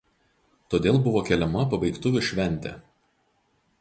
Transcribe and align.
Todėl 0.73 0.97
buvo 1.07 1.21
keliama 1.29 1.65
pabaigtuvių 1.75 2.25
šventė. 2.31 2.73